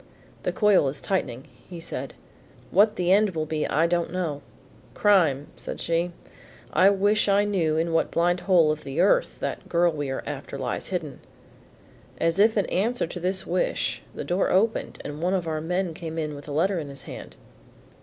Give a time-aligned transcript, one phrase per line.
[0.41, 1.43] "The coil is tightening,"
[1.79, 2.69] said he.
[2.75, 4.41] "What the end will be I don't know.
[4.95, 6.09] Crime, said she?
[6.73, 10.23] I wish I knew in what blind hole of the earth that girl we are
[10.25, 11.19] after lies hidden."
[12.17, 15.93] As if in answer to this wish the door opened and one of our men
[15.93, 17.35] came in with a letter in his hand.